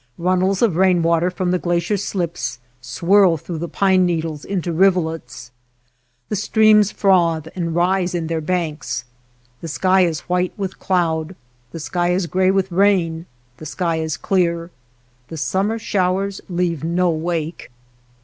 [0.17, 5.51] Runnels of rain water from the glacier slips swirl through the pine needles into rivulets;
[6.27, 9.05] the streams froth and rise in their banks.
[9.61, 11.35] The sky is white with cloud;
[11.71, 13.27] the sky is gray with rain;
[13.57, 14.71] the sky is clear.
[15.27, 17.69] The summer showers leave no wake.